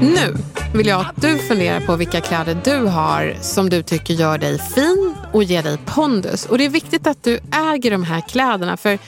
Nu 0.00 0.34
vill 0.74 0.86
jag 0.86 1.00
att 1.00 1.22
du 1.22 1.38
funderar 1.38 1.80
på 1.80 1.96
vilka 1.96 2.20
kläder 2.20 2.60
du 2.64 2.76
har 2.86 3.36
som 3.40 3.70
du 3.70 3.82
tycker 3.82 4.14
gör 4.14 4.38
dig 4.38 4.58
fin 4.58 5.14
och 5.32 5.44
ger 5.44 5.62
dig 5.62 5.78
pondus. 5.86 6.46
Och 6.46 6.58
det 6.58 6.64
är 6.64 6.68
viktigt 6.68 7.06
att 7.06 7.24
du 7.24 7.40
äger 7.52 7.90
de 7.90 8.04
här 8.04 8.20
kläderna 8.20 8.76
för 8.76 8.98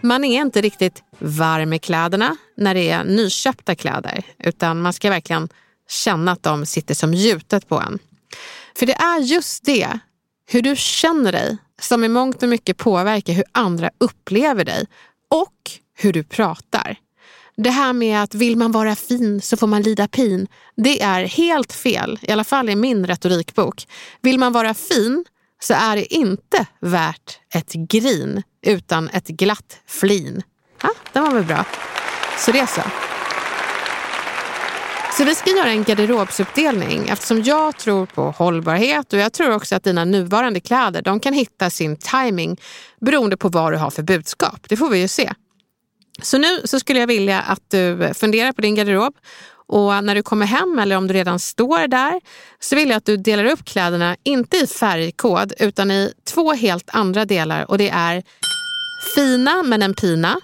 man 0.00 0.24
är 0.24 0.40
inte 0.40 0.60
riktigt 0.60 1.02
varm 1.18 1.72
i 1.72 1.78
kläderna 1.78 2.36
när 2.56 2.74
det 2.74 2.90
är 2.90 3.04
nyköpta 3.04 3.74
kläder 3.74 4.24
utan 4.38 4.80
man 4.80 4.92
ska 4.92 5.10
verkligen 5.10 5.48
känna 5.88 6.32
att 6.32 6.42
de 6.42 6.66
sitter 6.66 6.94
som 6.94 7.14
gjutet 7.14 7.68
på 7.68 7.80
en. 7.80 7.98
För 8.78 8.86
det 8.86 8.94
är 8.94 9.20
just 9.20 9.64
det, 9.64 9.98
hur 10.46 10.62
du 10.62 10.76
känner 10.76 11.32
dig, 11.32 11.56
som 11.80 12.04
i 12.04 12.08
mångt 12.08 12.42
och 12.42 12.48
mycket 12.48 12.76
påverkar 12.76 13.32
hur 13.32 13.44
andra 13.52 13.90
upplever 13.98 14.64
dig 14.64 14.86
och 15.30 15.70
hur 15.98 16.12
du 16.12 16.24
pratar. 16.24 16.96
Det 17.56 17.70
här 17.70 17.92
med 17.92 18.22
att 18.22 18.34
vill 18.34 18.56
man 18.56 18.72
vara 18.72 18.96
fin 18.96 19.40
så 19.40 19.56
får 19.56 19.66
man 19.66 19.82
lida 19.82 20.08
pin, 20.08 20.46
det 20.76 21.02
är 21.02 21.24
helt 21.24 21.72
fel, 21.72 22.18
i 22.22 22.32
alla 22.32 22.44
fall 22.44 22.70
i 22.70 22.76
min 22.76 23.06
retorikbok. 23.06 23.86
Vill 24.22 24.38
man 24.38 24.52
vara 24.52 24.74
fin 24.74 25.24
så 25.62 25.74
är 25.74 25.96
det 25.96 26.14
inte 26.14 26.66
värt 26.80 27.38
ett 27.54 27.72
grin 27.72 28.42
utan 28.66 29.08
ett 29.08 29.28
glatt 29.28 29.80
flin. 29.86 30.42
Ja, 30.82 30.90
den 31.12 31.22
var 31.22 31.34
väl 31.34 31.44
bra. 31.44 31.64
Så 32.38 32.52
det 32.52 32.66
så. 32.66 33.05
Så 35.16 35.24
vi 35.24 35.34
ska 35.34 35.50
göra 35.50 35.70
en 35.70 35.84
garderobsuppdelning 35.84 37.08
eftersom 37.08 37.42
jag 37.42 37.78
tror 37.78 38.06
på 38.06 38.30
hållbarhet 38.30 39.12
och 39.12 39.18
jag 39.18 39.32
tror 39.32 39.50
också 39.50 39.74
att 39.74 39.84
dina 39.84 40.04
nuvarande 40.04 40.60
kläder 40.60 41.02
de 41.02 41.20
kan 41.20 41.32
hitta 41.32 41.70
sin 41.70 41.96
timing 41.96 42.60
beroende 43.00 43.36
på 43.36 43.48
vad 43.48 43.72
du 43.72 43.76
har 43.76 43.90
för 43.90 44.02
budskap. 44.02 44.68
Det 44.68 44.76
får 44.76 44.90
vi 44.90 44.98
ju 44.98 45.08
se. 45.08 45.32
Så 46.22 46.38
nu 46.38 46.60
så 46.64 46.80
skulle 46.80 47.00
jag 47.00 47.06
vilja 47.06 47.40
att 47.40 47.70
du 47.70 48.12
funderar 48.14 48.52
på 48.52 48.60
din 48.60 48.74
garderob 48.74 49.14
och 49.66 50.04
när 50.04 50.14
du 50.14 50.22
kommer 50.22 50.46
hem 50.46 50.78
eller 50.78 50.96
om 50.96 51.06
du 51.06 51.14
redan 51.14 51.38
står 51.38 51.88
där 51.88 52.20
så 52.60 52.76
vill 52.76 52.88
jag 52.88 52.96
att 52.96 53.06
du 53.06 53.16
delar 53.16 53.44
upp 53.44 53.64
kläderna, 53.64 54.16
inte 54.22 54.56
i 54.56 54.66
färgkod 54.66 55.52
utan 55.58 55.90
i 55.90 56.12
två 56.24 56.52
helt 56.52 56.90
andra 56.92 57.24
delar 57.24 57.70
och 57.70 57.78
det 57.78 57.88
är 57.88 58.22
fina 59.14 59.62
men 59.62 59.82
en 59.82 59.94
pina 59.94 60.40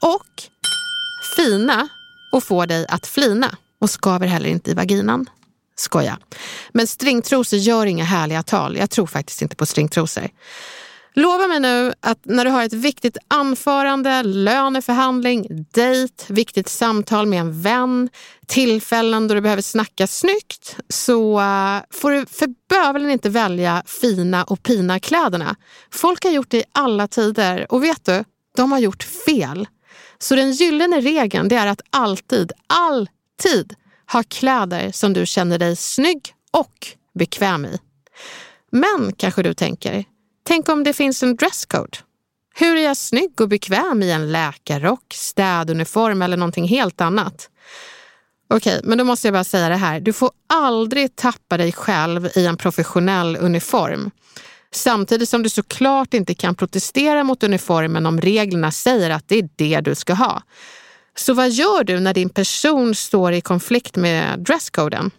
och 0.00 0.42
fina 1.36 1.88
och 2.32 2.44
få 2.44 2.66
dig 2.66 2.86
att 2.88 3.06
flina 3.06 3.56
och 3.84 3.90
skaver 3.90 4.26
heller 4.26 4.48
inte 4.48 4.70
i 4.70 4.74
vaginan. 4.74 5.30
Skoja. 5.76 6.18
Men 6.72 6.86
stringtrosor 6.86 7.58
gör 7.58 7.86
inga 7.86 8.04
härliga 8.04 8.42
tal. 8.42 8.76
Jag 8.76 8.90
tror 8.90 9.06
faktiskt 9.06 9.42
inte 9.42 9.56
på 9.56 9.66
stringtrosor. 9.66 10.28
Lova 11.14 11.46
mig 11.46 11.60
nu 11.60 11.92
att 12.00 12.18
när 12.24 12.44
du 12.44 12.50
har 12.50 12.62
ett 12.62 12.72
viktigt 12.72 13.16
anförande, 13.28 14.22
löneförhandling, 14.22 15.66
dejt, 15.72 16.24
viktigt 16.28 16.68
samtal 16.68 17.26
med 17.26 17.40
en 17.40 17.62
vän, 17.62 18.08
tillfällen 18.46 19.28
då 19.28 19.34
du 19.34 19.40
behöver 19.40 19.62
snacka 19.62 20.06
snyggt 20.06 20.76
så 20.88 21.40
eh, 21.40 21.78
får 21.90 22.10
du 22.10 22.26
för 22.26 22.48
bövelen 22.68 23.10
inte 23.10 23.30
välja 23.30 23.82
fina 23.86 24.44
och 24.44 24.62
pina 24.62 25.00
kläderna. 25.00 25.56
Folk 25.90 26.24
har 26.24 26.30
gjort 26.30 26.50
det 26.50 26.58
i 26.58 26.64
alla 26.72 27.08
tider 27.08 27.66
och 27.72 27.84
vet 27.84 28.04
du, 28.04 28.24
de 28.56 28.72
har 28.72 28.78
gjort 28.78 29.02
fel. 29.02 29.68
Så 30.18 30.36
den 30.36 30.52
gyllene 30.52 31.00
regeln 31.00 31.48
det 31.48 31.56
är 31.56 31.66
att 31.66 31.80
alltid, 31.90 32.52
alltid 32.66 33.14
ha 34.12 34.22
kläder 34.22 34.92
som 34.92 35.12
du 35.12 35.26
känner 35.26 35.58
dig 35.58 35.76
snygg 35.76 36.34
och 36.50 36.86
bekväm 37.14 37.64
i. 37.64 37.78
Men 38.70 39.12
kanske 39.16 39.42
du 39.42 39.54
tänker, 39.54 40.04
Tänk 40.46 40.68
om 40.68 40.84
det 40.84 40.92
finns 40.92 41.22
en 41.22 41.36
dresscode? 41.36 41.98
Hur 42.54 42.76
är 42.76 42.84
jag 42.84 42.96
snygg 42.96 43.40
och 43.40 43.48
bekväm 43.48 44.02
i 44.02 44.10
en 44.10 44.32
läkarrock, 44.32 45.04
städuniform 45.14 46.22
eller 46.22 46.36
någonting 46.36 46.68
helt 46.68 47.00
annat? 47.00 47.50
Okej, 48.50 48.80
men 48.84 48.98
då 48.98 49.04
måste 49.04 49.26
jag 49.26 49.32
bara 49.32 49.44
säga 49.44 49.68
det 49.68 49.76
här. 49.76 50.00
Du 50.00 50.12
får 50.12 50.30
aldrig 50.48 51.16
tappa 51.16 51.56
dig 51.56 51.72
själv 51.72 52.28
i 52.34 52.46
en 52.46 52.56
professionell 52.56 53.36
uniform. 53.36 54.10
Samtidigt 54.70 55.28
som 55.28 55.42
du 55.42 55.48
såklart 55.48 56.14
inte 56.14 56.34
kan 56.34 56.54
protestera 56.54 57.24
mot 57.24 57.42
uniformen 57.42 58.06
om 58.06 58.20
reglerna 58.20 58.72
säger 58.72 59.10
att 59.10 59.28
det 59.28 59.38
är 59.38 59.48
det 59.56 59.80
du 59.80 59.94
ska 59.94 60.14
ha. 60.14 60.42
Så 61.16 61.34
vad 61.34 61.50
gör 61.50 61.84
du 61.84 62.00
när 62.00 62.14
din 62.14 62.28
person 62.28 62.94
står 62.94 63.32
i 63.32 63.40
konflikt 63.40 63.96
med 63.96 64.38
dresscoden? 64.40 65.10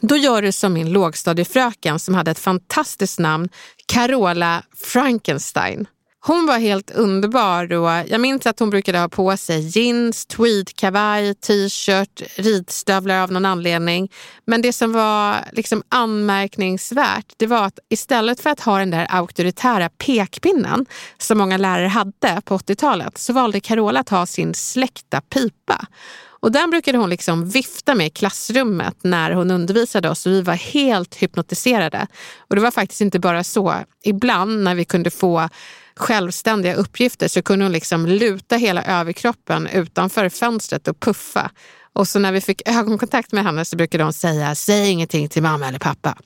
Då 0.00 0.16
gör 0.16 0.42
du 0.42 0.52
som 0.52 0.72
min 0.72 0.92
lågstadiefröken 0.92 1.98
som 1.98 2.14
hade 2.14 2.30
ett 2.30 2.38
fantastiskt 2.38 3.18
namn, 3.18 3.48
Carola 3.86 4.62
Frankenstein. 4.76 5.86
Hon 6.26 6.46
var 6.46 6.58
helt 6.58 6.90
underbar 6.90 7.72
och 7.72 7.90
jag 8.08 8.20
minns 8.20 8.46
att 8.46 8.58
hon 8.58 8.70
brukade 8.70 8.98
ha 8.98 9.08
på 9.08 9.36
sig 9.36 9.78
jeans, 9.78 10.26
tweedkavaj, 10.26 11.34
t-shirt, 11.34 12.22
ridstövlar 12.36 13.22
av 13.22 13.32
någon 13.32 13.44
anledning. 13.44 14.12
Men 14.44 14.62
det 14.62 14.72
som 14.72 14.92
var 14.92 15.36
liksom 15.52 15.82
anmärkningsvärt 15.88 17.34
det 17.36 17.46
var 17.46 17.64
att 17.64 17.78
istället 17.88 18.40
för 18.40 18.50
att 18.50 18.60
ha 18.60 18.78
den 18.78 18.90
där 18.90 19.06
auktoritära 19.10 19.88
pekpinnen 19.88 20.86
som 21.18 21.38
många 21.38 21.56
lärare 21.56 21.88
hade 21.88 22.42
på 22.44 22.58
80-talet 22.58 23.18
så 23.18 23.32
valde 23.32 23.60
Carola 23.60 24.00
att 24.00 24.08
ha 24.08 24.26
sin 24.26 24.54
släkta 24.54 25.20
pipa. 25.20 25.86
Och 26.26 26.52
den 26.52 26.70
brukade 26.70 26.98
hon 26.98 27.10
liksom 27.10 27.48
vifta 27.48 27.94
med 27.94 28.06
i 28.06 28.10
klassrummet 28.10 28.96
när 29.02 29.30
hon 29.30 29.50
undervisade 29.50 30.10
oss 30.10 30.26
och 30.26 30.32
vi 30.32 30.42
var 30.42 30.54
helt 30.54 31.14
hypnotiserade. 31.14 32.06
Och 32.38 32.56
det 32.56 32.62
var 32.62 32.70
faktiskt 32.70 33.00
inte 33.00 33.18
bara 33.18 33.44
så. 33.44 33.74
Ibland 34.04 34.62
när 34.62 34.74
vi 34.74 34.84
kunde 34.84 35.10
få 35.10 35.48
självständiga 35.96 36.74
uppgifter 36.74 37.28
så 37.28 37.42
kunde 37.42 37.64
hon 37.64 37.72
liksom 37.72 38.06
luta 38.06 38.56
hela 38.56 38.84
överkroppen 38.84 39.66
utanför 39.66 40.28
fönstret 40.28 40.88
och 40.88 41.00
puffa. 41.00 41.50
Och 41.92 42.08
så 42.08 42.18
när 42.18 42.32
vi 42.32 42.40
fick 42.40 42.68
ögonkontakt 42.68 43.32
med 43.32 43.44
henne 43.44 43.64
så 43.64 43.76
brukade 43.76 44.04
hon 44.04 44.12
säga, 44.12 44.54
säg 44.54 44.90
ingenting 44.90 45.28
till 45.28 45.42
mamma 45.42 45.68
eller 45.68 45.78
pappa. 45.78 46.16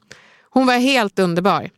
Hon 0.50 0.66
var 0.66 0.78
helt 0.78 1.18
underbar. 1.18 1.70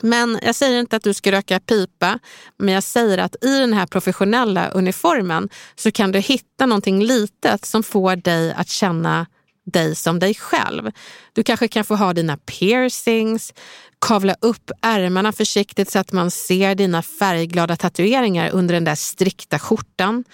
Men 0.00 0.38
jag 0.42 0.54
säger 0.54 0.80
inte 0.80 0.96
att 0.96 1.02
du 1.02 1.14
ska 1.14 1.32
röka 1.32 1.60
pipa, 1.60 2.18
men 2.58 2.74
jag 2.74 2.82
säger 2.82 3.18
att 3.18 3.44
i 3.44 3.58
den 3.58 3.72
här 3.72 3.86
professionella 3.86 4.68
uniformen 4.68 5.48
så 5.74 5.90
kan 5.90 6.12
du 6.12 6.18
hitta 6.18 6.66
någonting 6.66 7.04
litet 7.04 7.64
som 7.64 7.82
får 7.82 8.16
dig 8.16 8.52
att 8.52 8.68
känna 8.68 9.26
dig 9.70 9.94
som 9.94 10.18
dig 10.18 10.34
själv. 10.34 10.90
Du 11.32 11.42
kanske 11.42 11.68
kan 11.68 11.84
få 11.84 11.94
ha 11.94 12.12
dina 12.12 12.36
piercings, 12.36 13.52
kavla 14.00 14.36
upp 14.40 14.70
ärmarna 14.82 15.32
försiktigt 15.32 15.90
så 15.90 15.98
att 15.98 16.12
man 16.12 16.30
ser 16.30 16.74
dina 16.74 17.02
färgglada 17.02 17.76
tatueringar 17.76 18.50
under 18.50 18.74
den 18.74 18.84
där 18.84 18.94
strikta 18.94 19.58
skjortan. 19.58 20.24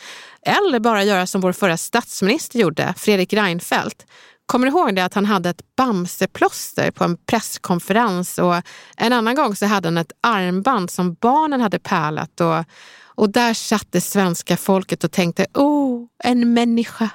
Eller 0.43 0.81
bara 0.81 1.05
göra 1.05 1.27
som 1.27 1.41
vår 1.41 1.53
förra 1.53 1.77
statsminister 1.77 2.59
gjorde, 2.59 2.95
Fredrik 2.97 3.33
Reinfeldt. 3.33 4.07
Kommer 4.47 4.67
du 4.67 4.73
ihåg 4.73 4.97
det 4.97 5.05
att 5.05 5.15
han 5.15 5.25
hade 5.25 5.51
ett 5.51 5.77
bamseplåster 5.77 6.91
på 6.91 7.05
en 7.05 7.17
presskonferens 7.17 8.39
och 8.39 8.55
en 8.97 9.13
annan 9.13 9.35
gång 9.35 9.57
så 9.57 9.67
hade 9.67 9.89
han 9.89 9.99
ett 9.99 10.13
armband 10.21 10.91
som 10.91 11.15
barnen 11.15 11.61
hade 11.61 11.79
pärlat 11.79 12.41
och, 12.41 12.65
och 13.05 13.31
där 13.31 13.55
satt 13.55 13.93
det 13.93 14.01
svenska 14.01 14.57
folket 14.57 15.05
och 15.05 15.13
tänkte, 15.13 15.47
oh, 15.55 16.07
en 16.25 16.55
människa. 16.55 17.11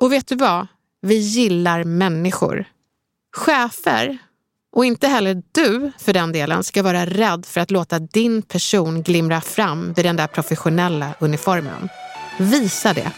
Och 0.00 0.12
vet 0.12 0.28
du 0.28 0.36
vad? 0.36 0.66
Vi 1.06 1.14
gillar 1.18 1.84
människor. 1.84 2.64
Chefer, 3.36 4.18
och 4.72 4.84
inte 4.84 5.08
heller 5.08 5.42
du 5.52 5.92
för 5.98 6.12
den 6.12 6.32
delen, 6.32 6.64
ska 6.64 6.82
vara 6.82 7.06
rädd 7.06 7.46
för 7.46 7.60
att 7.60 7.70
låta 7.70 7.98
din 7.98 8.42
person 8.42 9.02
glimra 9.02 9.40
fram 9.40 9.92
vid 9.92 10.04
den 10.04 10.16
där 10.16 10.26
professionella 10.26 11.14
uniformen. 11.20 11.88
Visa 12.38 12.92
det. 12.92 13.12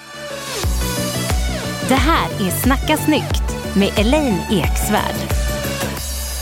Det 1.89 1.95
här 1.95 2.47
är 2.47 2.51
Snacka 2.51 2.97
snyggt 2.97 3.77
med 3.77 3.99
Elaine 3.99 4.41
Eksvärd. 4.51 5.17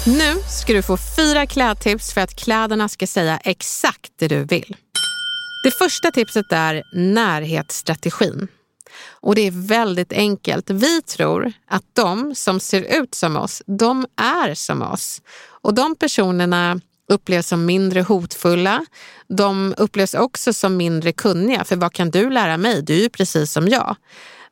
Nu 0.06 0.34
ska 0.48 0.72
du 0.72 0.82
få 0.82 0.96
fyra 1.16 1.46
klädtips 1.46 2.12
för 2.12 2.20
att 2.20 2.36
kläderna 2.36 2.88
ska 2.88 3.06
säga 3.06 3.38
exakt 3.44 4.12
det 4.18 4.28
du 4.28 4.44
vill. 4.44 4.76
Det 5.64 5.70
första 5.70 6.10
tipset 6.10 6.52
är 6.52 6.82
närhetsstrategin. 6.92 8.48
Och 9.10 9.34
det 9.34 9.46
är 9.46 9.68
väldigt 9.68 10.12
enkelt. 10.12 10.70
Vi 10.70 11.02
tror 11.02 11.52
att 11.68 11.84
de 11.92 12.34
som 12.34 12.60
ser 12.60 13.00
ut 13.00 13.14
som 13.14 13.36
oss, 13.36 13.62
de 13.66 14.06
är 14.16 14.54
som 14.54 14.82
oss. 14.82 15.22
Och 15.46 15.74
de 15.74 15.96
personerna 15.96 16.80
upplevs 17.08 17.48
som 17.48 17.66
mindre 17.66 18.02
hotfulla. 18.02 18.86
De 19.28 19.74
upplevs 19.76 20.14
också 20.14 20.52
som 20.52 20.76
mindre 20.76 21.12
kunniga, 21.12 21.64
för 21.64 21.76
vad 21.76 21.92
kan 21.92 22.10
du 22.10 22.30
lära 22.30 22.56
mig? 22.56 22.82
Du 22.82 22.94
är 22.94 23.02
ju 23.02 23.08
precis 23.08 23.52
som 23.52 23.68
jag. 23.68 23.96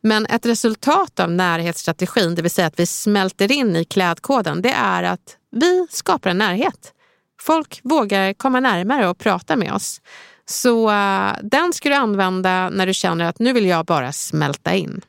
Men 0.00 0.26
ett 0.26 0.46
resultat 0.46 1.20
av 1.20 1.30
närhetsstrategin, 1.30 2.34
det 2.34 2.42
vill 2.42 2.50
säga 2.50 2.66
att 2.66 2.80
vi 2.80 2.86
smälter 2.86 3.52
in 3.52 3.76
i 3.76 3.84
klädkoden, 3.84 4.62
det 4.62 4.72
är 4.72 5.02
att 5.02 5.36
vi 5.50 5.86
skapar 5.90 6.30
en 6.30 6.38
närhet. 6.38 6.92
Folk 7.40 7.80
vågar 7.82 8.34
komma 8.34 8.60
närmare 8.60 9.08
och 9.08 9.18
prata 9.18 9.56
med 9.56 9.72
oss. 9.72 10.00
Så 10.46 10.90
uh, 10.90 11.32
den 11.42 11.72
ska 11.72 11.88
du 11.88 11.94
använda 11.94 12.70
när 12.70 12.86
du 12.86 12.94
känner 12.94 13.24
att 13.24 13.38
nu 13.38 13.52
vill 13.52 13.66
jag 13.66 13.86
bara 13.86 14.12
smälta 14.12 14.74
in. 14.74 15.00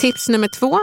Tips 0.00 0.28
nummer 0.28 0.48
två 0.60 0.78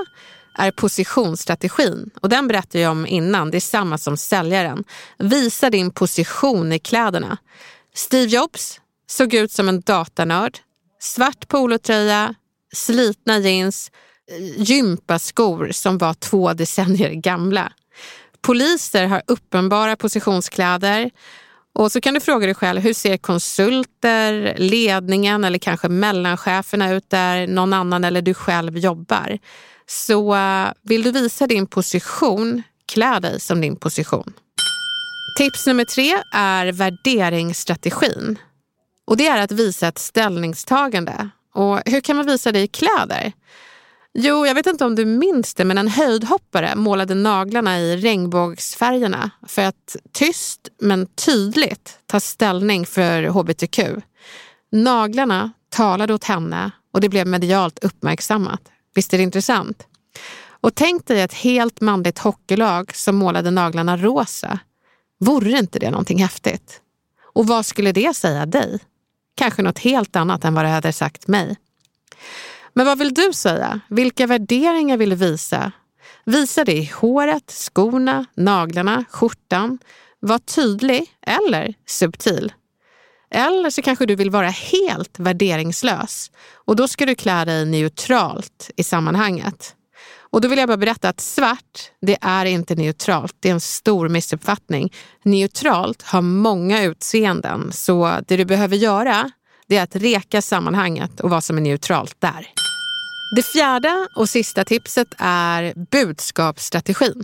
är 0.57 0.71
positionsstrategin 0.71 2.09
och 2.21 2.29
den 2.29 2.47
berättade 2.47 2.79
jag 2.79 2.91
om 2.91 3.05
innan. 3.05 3.51
Det 3.51 3.57
är 3.57 3.59
samma 3.59 3.97
som 3.97 4.17
säljaren. 4.17 4.83
Visa 5.17 5.69
din 5.69 5.91
position 5.91 6.73
i 6.73 6.79
kläderna. 6.79 7.37
Steve 7.95 8.31
Jobs 8.31 8.81
såg 9.07 9.33
ut 9.33 9.51
som 9.51 9.69
en 9.69 9.81
datanörd. 9.81 10.57
Svart 10.99 11.47
polotröja, 11.47 12.35
slitna 12.73 13.37
jeans, 13.37 13.91
eh, 14.31 14.61
gympaskor 14.61 15.71
som 15.71 15.97
var 15.97 16.13
två 16.13 16.53
decennier 16.53 17.13
gamla. 17.13 17.71
Poliser 18.41 19.05
har 19.05 19.21
uppenbara 19.27 19.95
positionskläder 19.95 21.11
och 21.75 21.91
så 21.91 22.01
kan 22.01 22.13
du 22.13 22.19
fråga 22.19 22.45
dig 22.45 22.55
själv, 22.55 22.81
hur 22.81 22.93
ser 22.93 23.17
konsulter, 23.17 24.55
ledningen 24.57 25.43
eller 25.43 25.59
kanske 25.59 25.89
mellancheferna 25.89 26.93
ut 26.93 27.09
där 27.09 27.47
någon 27.47 27.73
annan 27.73 28.03
eller 28.03 28.21
du 28.21 28.33
själv 28.33 28.77
jobbar? 28.77 29.39
Så 29.87 30.35
eh, 30.35 30.67
vill 30.81 31.03
du 31.03 31.11
visa 31.11 31.47
din 31.47 31.67
position, 31.67 32.63
klä 32.85 33.19
dig 33.19 33.39
som 33.39 33.61
din 33.61 33.75
position. 33.75 34.33
Tips 35.37 35.67
nummer 35.67 35.85
tre 35.85 36.13
är 36.33 36.71
värderingsstrategin. 36.71 38.39
Och 39.05 39.17
det 39.17 39.27
är 39.27 39.41
att 39.41 39.51
visa 39.51 39.87
ett 39.87 39.99
ställningstagande. 39.99 41.29
Och 41.53 41.81
hur 41.85 42.01
kan 42.01 42.15
man 42.15 42.25
visa 42.25 42.51
det 42.51 42.59
i 42.59 42.67
kläder? 42.67 43.31
Jo, 44.15 44.45
jag 44.45 44.55
vet 44.55 44.67
inte 44.67 44.85
om 44.85 44.95
du 44.95 45.05
minns 45.05 45.53
det, 45.53 45.65
men 45.65 45.77
en 45.77 45.87
höjdhoppare 45.87 46.75
målade 46.75 47.15
naglarna 47.15 47.79
i 47.79 47.97
regnbågsfärgerna 47.97 49.31
för 49.47 49.61
att 49.61 49.95
tyst 50.11 50.69
men 50.81 51.05
tydligt 51.05 51.99
ta 52.05 52.19
ställning 52.19 52.85
för 52.85 53.23
hbtq. 53.23 53.79
Naglarna 54.71 55.51
talade 55.69 56.13
åt 56.13 56.23
henne 56.23 56.71
och 56.93 57.01
det 57.01 57.09
blev 57.09 57.27
medialt 57.27 57.83
uppmärksammat. 57.83 58.61
Visst 58.95 59.13
är 59.13 59.17
det 59.17 59.23
intressant? 59.23 59.87
Och 60.61 60.75
tänk 60.75 61.07
dig 61.07 61.21
ett 61.21 61.33
helt 61.33 61.81
manligt 61.81 62.19
hockeylag 62.19 62.95
som 62.95 63.15
målade 63.15 63.51
naglarna 63.51 63.97
rosa. 63.97 64.59
Vore 65.19 65.59
inte 65.59 65.79
det 65.79 65.91
någonting 65.91 66.21
häftigt? 66.21 66.81
Och 67.33 67.47
vad 67.47 67.65
skulle 67.65 67.91
det 67.91 68.15
säga 68.15 68.45
dig? 68.45 68.79
Kanske 69.35 69.61
något 69.61 69.79
helt 69.79 70.15
annat 70.15 70.45
än 70.45 70.53
vad 70.53 70.65
det 70.65 70.69
hade 70.69 70.93
sagt 70.93 71.27
mig. 71.27 71.57
Men 72.73 72.85
vad 72.85 72.97
vill 72.97 73.13
du 73.13 73.33
säga? 73.33 73.79
Vilka 73.89 74.27
värderingar 74.27 74.97
vill 74.97 75.09
du 75.09 75.15
visa? 75.15 75.71
Visa 76.25 76.63
det 76.63 76.73
i 76.73 76.91
håret, 76.95 77.51
skorna, 77.51 78.25
naglarna, 78.35 79.05
skjortan. 79.09 79.79
Var 80.19 80.39
tydlig 80.39 81.05
eller 81.27 81.73
subtil. 81.85 82.53
Eller 83.31 83.69
så 83.69 83.81
kanske 83.81 84.05
du 84.05 84.15
vill 84.15 84.29
vara 84.29 84.49
helt 84.49 85.19
värderingslös 85.19 86.31
och 86.65 86.75
då 86.75 86.87
ska 86.87 87.05
du 87.05 87.15
klä 87.15 87.45
dig 87.45 87.65
neutralt 87.65 88.71
i 88.75 88.83
sammanhanget. 88.83 89.75
Och 90.33 90.41
då 90.41 90.47
vill 90.47 90.59
jag 90.59 90.67
bara 90.67 90.77
berätta 90.77 91.09
att 91.09 91.19
svart, 91.19 91.91
det 92.01 92.17
är 92.21 92.45
inte 92.45 92.75
neutralt. 92.75 93.35
Det 93.39 93.49
är 93.49 93.53
en 93.53 93.59
stor 93.59 94.09
missuppfattning. 94.09 94.93
Neutralt 95.23 96.01
har 96.01 96.21
många 96.21 96.83
utseenden, 96.83 97.71
så 97.71 98.19
det 98.27 98.37
du 98.37 98.45
behöver 98.45 98.75
göra 98.75 99.31
det 99.67 99.77
är 99.77 99.83
att 99.83 99.95
reka 99.95 100.41
sammanhanget 100.41 101.19
och 101.19 101.29
vad 101.29 101.43
som 101.43 101.57
är 101.57 101.61
neutralt 101.61 102.15
där. 102.19 102.62
Det 103.35 103.43
fjärde 103.43 104.07
och 104.15 104.29
sista 104.29 104.65
tipset 104.65 105.07
är 105.17 105.73
budskapsstrategin. 105.91 107.23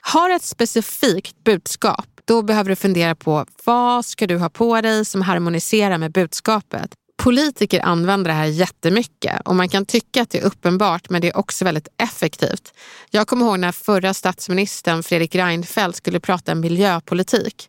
Har 0.00 0.30
ett 0.30 0.42
specifikt 0.42 1.44
budskap, 1.44 2.06
då 2.24 2.42
behöver 2.42 2.70
du 2.70 2.76
fundera 2.76 3.14
på 3.14 3.46
vad 3.64 4.04
ska 4.04 4.26
du 4.26 4.36
ha 4.36 4.48
på 4.48 4.80
dig 4.80 5.04
som 5.04 5.22
harmoniserar 5.22 5.98
med 5.98 6.12
budskapet. 6.12 6.90
Politiker 7.22 7.80
använder 7.80 8.30
det 8.30 8.36
här 8.36 8.44
jättemycket 8.44 9.40
och 9.44 9.56
man 9.56 9.68
kan 9.68 9.86
tycka 9.86 10.22
att 10.22 10.30
det 10.30 10.38
är 10.38 10.44
uppenbart 10.44 11.10
men 11.10 11.20
det 11.20 11.28
är 11.28 11.36
också 11.36 11.64
väldigt 11.64 11.88
effektivt. 12.02 12.72
Jag 13.10 13.26
kommer 13.26 13.46
ihåg 13.46 13.58
när 13.58 13.72
förra 13.72 14.14
statsministern 14.14 15.02
Fredrik 15.02 15.34
Reinfeldt 15.34 15.96
skulle 15.96 16.20
prata 16.20 16.54
miljöpolitik. 16.54 17.68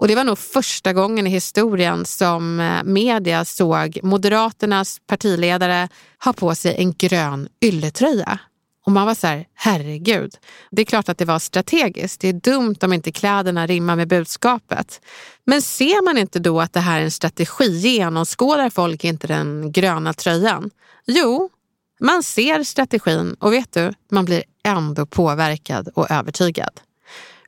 Och 0.00 0.08
det 0.08 0.14
var 0.14 0.24
nog 0.24 0.38
första 0.38 0.92
gången 0.92 1.26
i 1.26 1.30
historien 1.30 2.04
som 2.04 2.60
eh, 2.60 2.82
media 2.84 3.44
såg 3.44 3.98
Moderaternas 4.02 5.00
partiledare 5.06 5.88
ha 6.24 6.32
på 6.32 6.54
sig 6.54 6.74
en 6.78 6.92
grön 6.92 7.48
ylletröja. 7.64 8.38
Och 8.86 8.92
man 8.92 9.06
var 9.06 9.14
så 9.14 9.26
här, 9.26 9.46
herregud. 9.54 10.34
Det 10.70 10.82
är 10.82 10.86
klart 10.86 11.08
att 11.08 11.18
det 11.18 11.24
var 11.24 11.38
strategiskt. 11.38 12.20
Det 12.20 12.28
är 12.28 12.32
dumt 12.32 12.76
om 12.82 12.92
inte 12.92 13.12
kläderna 13.12 13.66
rimmar 13.66 13.96
med 13.96 14.08
budskapet. 14.08 15.00
Men 15.46 15.62
ser 15.62 16.04
man 16.04 16.18
inte 16.18 16.38
då 16.38 16.60
att 16.60 16.72
det 16.72 16.80
här 16.80 17.00
är 17.00 17.04
en 17.04 17.10
strategi? 17.10 17.78
Genomskådar 17.78 18.70
folk 18.70 19.04
inte 19.04 19.26
den 19.26 19.72
gröna 19.72 20.12
tröjan? 20.12 20.70
Jo, 21.06 21.50
man 22.00 22.22
ser 22.22 22.62
strategin 22.64 23.36
och 23.40 23.52
vet 23.52 23.72
du, 23.72 23.92
man 24.10 24.24
blir 24.24 24.42
ändå 24.64 25.06
påverkad 25.06 25.88
och 25.94 26.10
övertygad. 26.10 26.80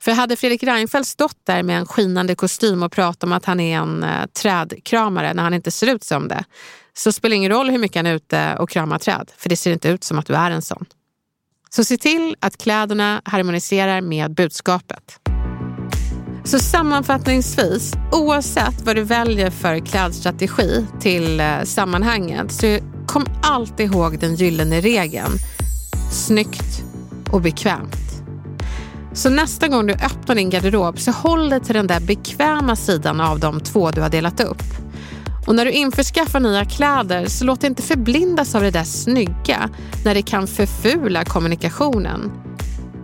För 0.03 0.11
hade 0.11 0.35
Fredrik 0.35 0.63
Reinfeldt 0.63 1.07
stått 1.07 1.37
där 1.43 1.63
med 1.63 1.77
en 1.77 1.85
skinande 1.85 2.35
kostym 2.35 2.83
och 2.83 2.91
pratat 2.91 3.23
om 3.23 3.31
att 3.31 3.45
han 3.45 3.59
är 3.59 3.77
en 3.77 4.03
eh, 4.03 4.25
trädkramare 4.25 5.33
när 5.33 5.43
han 5.43 5.53
inte 5.53 5.71
ser 5.71 5.87
ut 5.87 6.03
som 6.03 6.27
det, 6.27 6.43
så 6.93 7.11
spelar 7.11 7.29
det 7.29 7.35
ingen 7.35 7.51
roll 7.51 7.69
hur 7.69 7.77
mycket 7.77 7.95
han 7.95 8.05
är 8.05 8.15
ute 8.15 8.55
och 8.59 8.69
kramar 8.69 8.99
träd, 8.99 9.31
för 9.37 9.49
det 9.49 9.55
ser 9.55 9.71
inte 9.71 9.89
ut 9.89 10.03
som 10.03 10.19
att 10.19 10.25
du 10.25 10.35
är 10.35 10.51
en 10.51 10.61
sån. 10.61 10.85
Så 11.69 11.83
se 11.83 11.97
till 11.97 12.35
att 12.39 12.57
kläderna 12.57 13.21
harmoniserar 13.25 14.01
med 14.01 14.33
budskapet. 14.33 15.19
Så 16.43 16.59
sammanfattningsvis, 16.59 17.93
oavsett 18.11 18.81
vad 18.81 18.95
du 18.95 19.03
väljer 19.03 19.49
för 19.49 19.79
klädstrategi 19.79 20.85
till 21.01 21.39
eh, 21.39 21.63
sammanhanget, 21.63 22.51
så 22.51 22.79
kom 23.07 23.25
alltid 23.43 23.85
ihåg 23.85 24.19
den 24.19 24.35
gyllene 24.35 24.81
regeln. 24.81 25.31
Snyggt 26.11 26.83
och 27.31 27.41
bekvämt. 27.41 28.12
Så 29.13 29.29
nästa 29.29 29.67
gång 29.67 29.87
du 29.87 29.93
öppnar 29.93 30.35
din 30.35 30.49
garderob 30.49 30.99
så 30.99 31.11
håll 31.11 31.49
dig 31.49 31.59
till 31.59 31.75
den 31.75 31.87
där 31.87 31.99
bekväma 31.99 32.75
sidan 32.75 33.21
av 33.21 33.39
de 33.39 33.59
två 33.59 33.91
du 33.91 34.01
har 34.01 34.09
delat 34.09 34.39
upp. 34.39 34.63
Och 35.47 35.55
när 35.55 35.65
du 35.65 35.71
införskaffar 35.71 36.39
nya 36.39 36.65
kläder 36.65 37.25
så 37.25 37.45
låt 37.45 37.61
dig 37.61 37.69
inte 37.69 37.81
förblindas 37.81 38.55
av 38.55 38.61
det 38.61 38.71
där 38.71 38.83
snygga 38.83 39.69
när 40.05 40.13
det 40.13 40.21
kan 40.21 40.47
förfula 40.47 41.25
kommunikationen. 41.25 42.31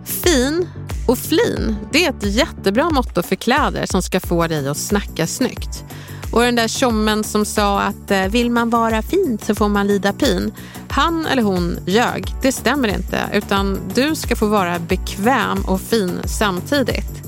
Fin 0.04 0.68
och 1.08 1.18
flin, 1.18 1.76
det 1.92 2.04
är 2.04 2.10
ett 2.10 2.34
jättebra 2.34 2.90
motto 2.90 3.22
för 3.22 3.36
kläder 3.36 3.86
som 3.86 4.02
ska 4.02 4.20
få 4.20 4.46
dig 4.46 4.68
att 4.68 4.76
snacka 4.76 5.26
snyggt. 5.26 5.84
Och 6.32 6.40
den 6.40 6.56
där 6.56 6.68
tjommen 6.68 7.24
som 7.24 7.44
sa 7.44 7.80
att 7.80 8.10
eh, 8.10 8.26
vill 8.26 8.50
man 8.50 8.70
vara 8.70 9.02
fin 9.02 9.38
så 9.42 9.54
får 9.54 9.68
man 9.68 9.86
lida 9.86 10.12
pin. 10.12 10.52
Han 10.90 11.26
eller 11.26 11.42
hon 11.42 11.78
ljög, 11.86 12.34
det 12.42 12.52
stämmer 12.52 12.88
inte. 12.88 13.30
Utan 13.32 13.78
du 13.94 14.14
ska 14.14 14.36
få 14.36 14.46
vara 14.46 14.78
bekväm 14.78 15.64
och 15.64 15.80
fin 15.80 16.20
samtidigt. 16.24 17.22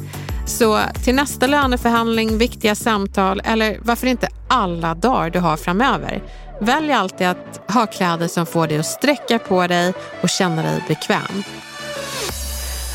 Så 0.47 0.81
till 1.05 1.15
nästa 1.15 1.47
löneförhandling, 1.47 2.39
viktiga 2.39 2.75
samtal 2.75 3.41
eller 3.45 3.79
varför 3.83 4.07
inte 4.07 4.29
alla 4.49 4.95
dagar 4.95 5.31
du 5.31 5.39
har 5.39 5.57
framöver. 5.57 6.23
Välj 6.61 6.93
alltid 6.93 7.27
att 7.27 7.61
ha 7.69 7.87
kläder 7.87 8.29
som 8.29 8.47
får 8.47 8.67
dig 8.67 8.79
att 8.79 8.87
sträcka 8.87 9.39
på 9.39 9.67
dig 9.67 9.93
och 10.23 10.29
känna 10.29 10.63
dig 10.63 10.85
bekväm. 10.89 11.43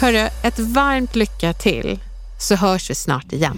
Hörru, 0.01 0.27
ett 0.43 0.60
varmt 0.60 1.15
lycka 1.15 1.53
till 1.53 1.99
så 2.39 2.56
hörs 2.56 2.89
vi 2.89 2.95
snart 2.95 3.34
igen. 3.34 3.58